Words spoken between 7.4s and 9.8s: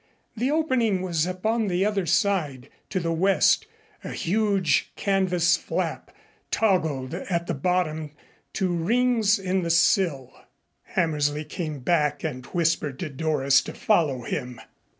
the bottom to rings in the